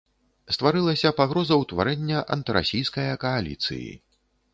Стварылася 0.55 1.09
пагроза 1.19 1.57
ўтварэння 1.63 2.19
антырасійская 2.37 3.05
кааліцыі. 3.25 3.91